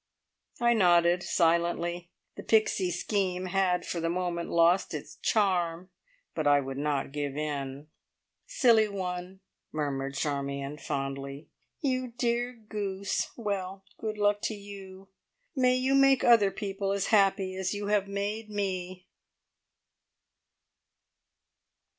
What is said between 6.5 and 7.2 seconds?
would not